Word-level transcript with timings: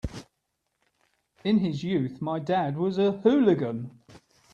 In 1.43 1.59
his 1.59 1.83
youth 1.83 2.23
my 2.23 2.39
dad 2.39 2.75
was 2.75 2.97
a 2.97 3.11
hooligan. 3.19 4.01